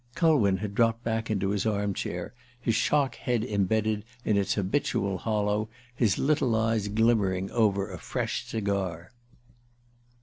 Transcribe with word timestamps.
Culwin 0.15 0.57
had 0.57 0.73
dropped 0.73 1.03
back 1.03 1.29
into 1.29 1.49
his 1.49 1.63
armchair, 1.63 2.33
his 2.59 2.73
shock 2.73 3.13
head 3.13 3.43
embedded 3.43 4.03
in 4.25 4.35
its 4.35 4.55
habitual 4.55 5.19
hollow, 5.19 5.69
his 5.95 6.17
little 6.17 6.55
eyes 6.55 6.87
glimmering 6.87 7.51
over 7.51 7.91
a 7.91 7.99
fresh 7.99 8.43
cigar. 8.47 9.11